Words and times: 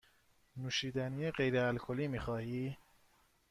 نوشیدنی 0.57 1.31
غیر 1.31 1.57
الکلی 1.57 2.07
می 2.07 2.19
خواهی؟ 2.19 2.77